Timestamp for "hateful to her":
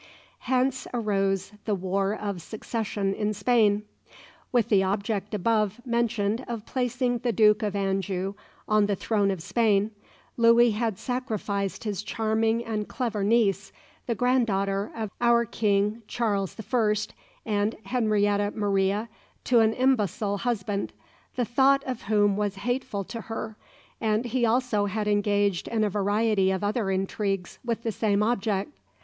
22.65-23.55